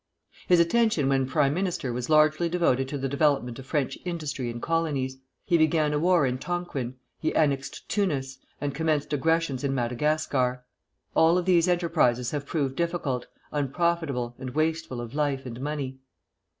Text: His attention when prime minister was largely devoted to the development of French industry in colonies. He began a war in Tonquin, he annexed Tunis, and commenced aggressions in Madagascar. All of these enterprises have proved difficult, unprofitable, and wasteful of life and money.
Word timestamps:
His 0.47 0.59
attention 0.59 1.07
when 1.09 1.27
prime 1.27 1.53
minister 1.53 1.93
was 1.93 2.09
largely 2.09 2.49
devoted 2.49 2.87
to 2.87 2.97
the 2.97 3.07
development 3.07 3.59
of 3.59 3.67
French 3.67 3.99
industry 4.03 4.49
in 4.49 4.59
colonies. 4.59 5.17
He 5.45 5.59
began 5.59 5.93
a 5.93 5.99
war 5.99 6.25
in 6.25 6.39
Tonquin, 6.39 6.95
he 7.19 7.35
annexed 7.35 7.87
Tunis, 7.87 8.39
and 8.59 8.73
commenced 8.73 9.13
aggressions 9.13 9.63
in 9.63 9.75
Madagascar. 9.75 10.65
All 11.13 11.37
of 11.37 11.45
these 11.45 11.67
enterprises 11.67 12.31
have 12.31 12.47
proved 12.47 12.75
difficult, 12.75 13.27
unprofitable, 13.51 14.33
and 14.39 14.55
wasteful 14.55 15.01
of 15.01 15.13
life 15.13 15.45
and 15.45 15.61
money. 15.61 15.99